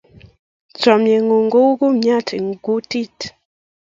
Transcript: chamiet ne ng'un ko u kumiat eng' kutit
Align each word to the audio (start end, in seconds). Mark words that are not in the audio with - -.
chamiet 0.79 1.21
ne 1.21 1.25
ng'un 1.25 1.45
ko 1.51 1.59
u 1.71 1.75
kumiat 1.79 2.27
eng' 2.37 2.57
kutit 2.65 3.17